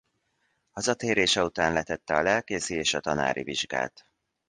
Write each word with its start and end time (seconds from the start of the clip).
Hazatérése 0.71 1.43
után 1.43 1.73
letette 1.73 2.15
a 2.15 2.21
lelkészi 2.21 2.75
és 2.75 2.93
a 2.93 2.99
tanári 2.99 3.43
vizsgát. 3.43 4.05